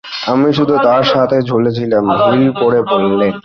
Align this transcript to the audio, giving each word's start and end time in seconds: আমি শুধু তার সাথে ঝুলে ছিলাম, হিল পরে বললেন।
আমি 0.31 0.49
শুধু 0.53 0.73
তার 0.83 1.03
সাথে 1.13 1.37
ঝুলে 1.41 1.71
ছিলাম, 1.77 2.03
হিল 2.23 2.47
পরে 2.59 2.79
বললেন। 2.91 3.33